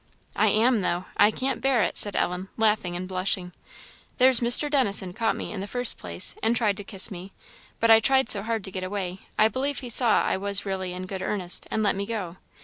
"I 0.35 0.47
am, 0.47 0.81
though 0.81 1.05
I 1.15 1.29
can't 1.29 1.61
bear 1.61 1.83
it," 1.83 1.95
said 1.95 2.15
Ellen, 2.15 2.49
laughing 2.57 2.95
and 2.95 3.07
blushing. 3.07 3.53
"There's 4.17 4.39
Mr. 4.39 4.67
Dennison 4.67 5.13
caught 5.13 5.35
me, 5.35 5.51
in 5.51 5.61
the 5.61 5.67
first 5.67 5.95
place, 5.95 6.33
and 6.41 6.55
tried 6.55 6.77
to 6.77 6.83
kiss 6.83 7.11
me, 7.11 7.33
but 7.79 7.91
I 7.91 7.99
tried 7.99 8.27
so 8.27 8.41
hard 8.41 8.63
to 8.63 8.71
get 8.71 8.83
away, 8.83 9.19
I 9.37 9.47
believe 9.47 9.81
he 9.81 9.89
saw 9.91 10.23
I 10.23 10.37
was 10.37 10.65
really 10.65 10.91
in 10.93 11.05
good 11.05 11.21
earnest, 11.21 11.67
and 11.69 11.83
let 11.83 11.95
me 11.95 12.07
go. 12.07 12.37